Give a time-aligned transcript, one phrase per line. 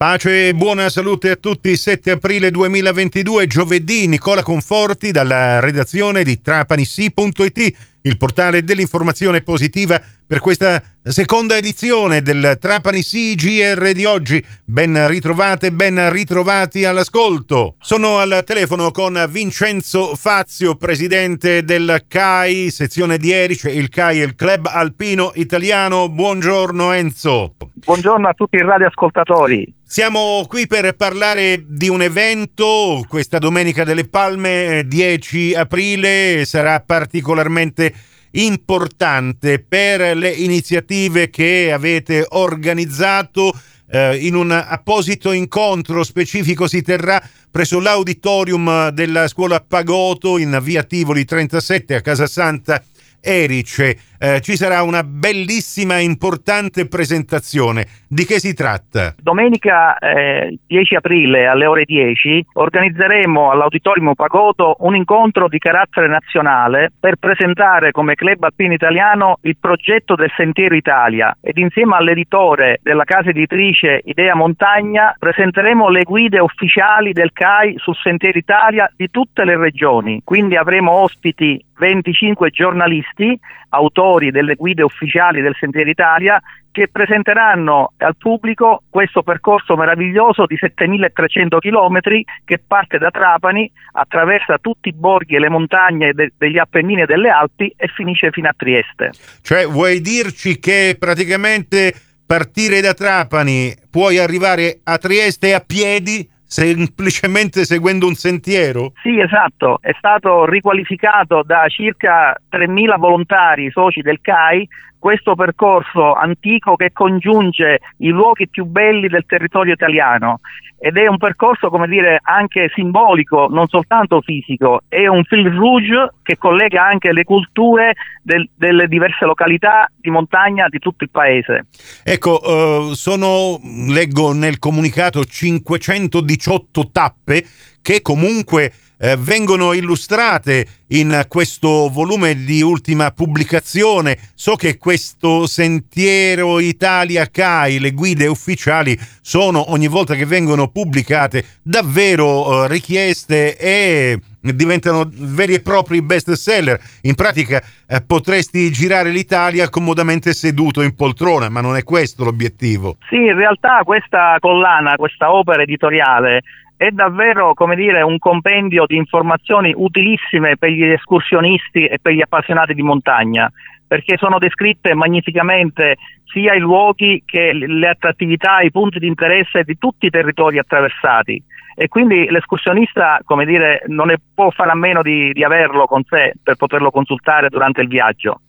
[0.00, 1.76] Pace e buona salute a tutti.
[1.76, 10.38] 7 aprile 2022, giovedì, Nicola Conforti dalla redazione di trapanissi.it, il portale dell'informazione positiva per
[10.38, 14.44] questa seconda edizione del Trapani CGR di oggi.
[14.64, 17.74] Ben ritrovate, ben ritrovati all'ascolto.
[17.80, 23.70] Sono al telefono con Vincenzo Fazio, presidente del CAI, sezione di Erice.
[23.70, 26.08] Il CAI il Club Alpino Italiano.
[26.08, 27.54] Buongiorno Enzo.
[27.74, 29.74] Buongiorno a tutti i radioascoltatori.
[29.82, 37.89] Siamo qui per parlare di un evento, questa Domenica delle Palme, 10 aprile, sarà particolarmente
[38.32, 43.58] importante per le iniziative che avete organizzato.
[43.92, 50.84] Eh, in un apposito incontro specifico si terrà presso l'auditorium della scuola Pagoto in via
[50.84, 52.84] Tivoli 37 a Casa Santa
[53.20, 53.98] Erice.
[54.22, 57.86] Eh, ci sarà una bellissima e importante presentazione.
[58.06, 59.14] Di che si tratta?
[59.18, 66.92] Domenica eh, 10 aprile alle ore 10 organizzeremo all'Auditorium Pagoto un incontro di carattere nazionale
[67.00, 73.04] per presentare come Club Alpino Italiano il progetto del Sentiero Italia ed insieme all'editore della
[73.04, 79.46] casa editrice Idea Montagna presenteremo le guide ufficiali del CAI sul Sentiero Italia di tutte
[79.46, 80.20] le regioni.
[80.22, 83.38] Quindi avremo ospiti 25 giornalisti,
[83.70, 86.40] autori delle guide ufficiali del Sentiero Italia,
[86.72, 91.98] che presenteranno al pubblico questo percorso meraviglioso di 7300 km
[92.44, 97.06] che parte da Trapani, attraversa tutti i borghi e le montagne de- degli Appennini e
[97.06, 99.10] delle Alpi e finisce fino a Trieste.
[99.42, 101.92] Cioè, vuoi dirci che praticamente
[102.26, 108.92] partire da Trapani puoi arrivare a Trieste a piedi semplicemente seguendo un sentiero?
[109.02, 114.68] Sì, esatto, è stato riqualificato da circa 3.000 volontari soci del CAI
[115.00, 120.40] questo percorso antico che congiunge i luoghi più belli del territorio italiano
[120.82, 126.14] ed è un percorso, come dire, anche simbolico, non soltanto fisico, è un fil rouge
[126.22, 131.66] che collega anche le culture del, delle diverse località di montagna di tutto il paese.
[132.02, 133.58] Ecco, uh, sono,
[133.88, 137.44] leggo nel comunicato, 518 tappe
[137.82, 144.18] che comunque eh, vengono illustrate in questo volume di ultima pubblicazione.
[144.34, 151.44] So che questo Sentiero Italia CAI, le guide ufficiali, sono ogni volta che vengono pubblicate
[151.62, 156.78] davvero eh, richieste e diventano veri e propri best seller.
[157.02, 162.96] In pratica eh, potresti girare l'Italia comodamente seduto in poltrona, ma non è questo l'obiettivo.
[163.08, 166.42] Sì, in realtà questa collana, questa opera editoriale
[166.80, 172.22] è davvero come dire, un compendio di informazioni utilissime per gli escursionisti e per gli
[172.22, 173.52] appassionati di montagna
[173.86, 179.76] perché sono descritte magnificamente sia i luoghi che le attrattività, i punti di interesse di
[179.76, 181.42] tutti i territori attraversati
[181.74, 186.02] e quindi l'escursionista come dire, non ne può fare a meno di, di averlo con
[186.04, 188.40] sé per poterlo consultare durante il viaggio.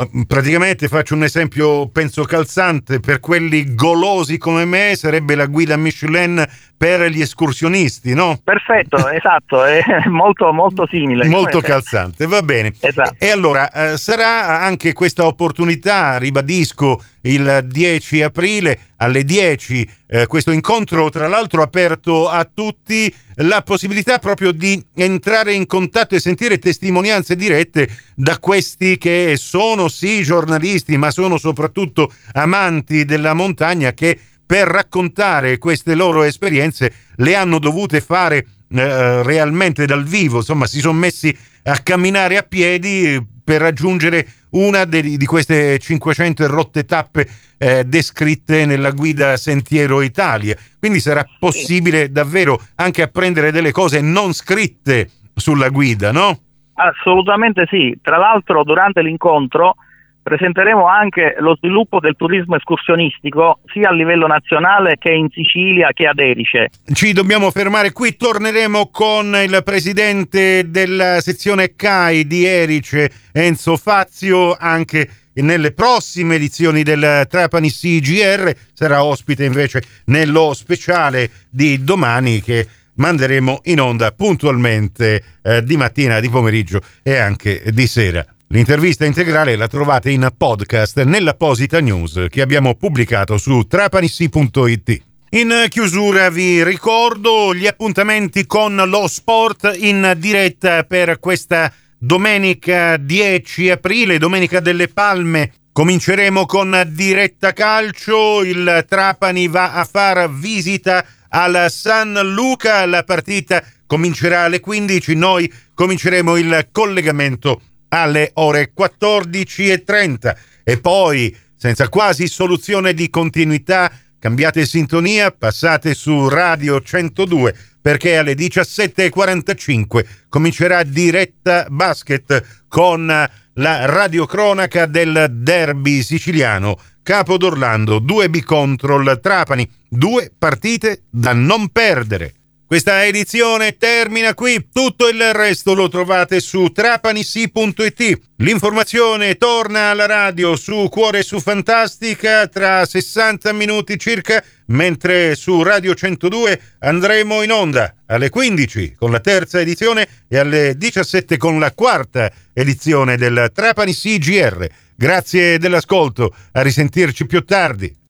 [0.00, 5.76] Ah, praticamente faccio un esempio, penso calzante, per quelli golosi come me sarebbe la guida
[5.76, 6.42] Michelin
[6.74, 8.40] per gli escursionisti, no?
[8.42, 11.28] Perfetto, esatto, è molto, molto simile.
[11.28, 12.72] Molto calzante, va bene.
[12.80, 13.16] Esatto.
[13.18, 20.50] E allora eh, sarà anche questa opportunità, ribadisco, il 10 aprile alle 10, eh, questo
[20.50, 26.58] incontro tra l'altro aperto a tutti, la possibilità proprio di entrare in contatto e sentire
[26.58, 34.18] testimonianze dirette da questi che sono sì giornalisti, ma sono soprattutto amanti della montagna che
[34.44, 40.80] per raccontare queste loro esperienze le hanno dovute fare eh, realmente dal vivo, insomma si
[40.80, 41.34] sono messi
[41.64, 47.28] a camminare a piedi per raggiungere una de- di queste 500 rotte tappe
[47.58, 50.56] eh, descritte nella guida Sentiero Italia.
[50.78, 56.38] Quindi sarà possibile davvero anche apprendere delle cose non scritte sulla guida, no?
[56.74, 57.96] Assolutamente sì.
[58.02, 59.76] Tra l'altro durante l'incontro
[60.22, 66.06] Presenteremo anche lo sviluppo del turismo escursionistico sia a livello nazionale che in Sicilia che
[66.06, 66.68] ad Erice.
[66.92, 74.54] Ci dobbiamo fermare qui, torneremo con il presidente della sezione CAI di Erice, Enzo Fazio,
[74.58, 82.66] anche nelle prossime edizioni del Trapani CGR, sarà ospite invece nello speciale di domani che
[82.94, 88.24] manderemo in onda puntualmente eh, di mattina, di pomeriggio e anche di sera.
[88.52, 95.02] L'intervista integrale la trovate in podcast nell'apposita news che abbiamo pubblicato su trapanissi.it.
[95.30, 103.70] In chiusura vi ricordo gli appuntamenti con lo sport in diretta per questa domenica 10
[103.70, 111.66] aprile, domenica delle Palme, Cominceremo con diretta calcio, il Trapani va a far visita al
[111.70, 120.78] San Luca, la partita comincerà alle 15, noi cominceremo il collegamento alle ore 14.30 e
[120.78, 130.04] poi, senza quasi soluzione di continuità, cambiate sintonia, passate su Radio 102 perché alle 17.45
[130.28, 140.30] comincerà diretta basket con la radiocronaca del derby siciliano Capo d'Orlando, 2B contro Trapani, due
[140.36, 142.34] partite da non perdere.
[142.70, 148.20] Questa edizione termina qui, tutto il resto lo trovate su trapanisi.it.
[148.36, 155.96] L'informazione torna alla radio su Cuore su Fantastica tra 60 minuti circa, mentre su Radio
[155.96, 161.72] 102 andremo in onda alle 15 con la terza edizione e alle 17 con la
[161.72, 164.68] quarta edizione del Trapani CGR.
[164.94, 167.92] Grazie dell'ascolto, a risentirci più tardi.